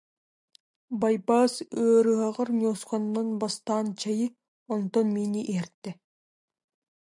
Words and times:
Байбаас 1.01 1.53
ыарыһаҕар 1.81 2.49
ньуосканан 2.59 3.27
бастаан 3.41 3.87
чэйи, 4.01 4.27
онтон 4.73 5.05
миини 5.15 5.41
иһэртэ 5.53 5.91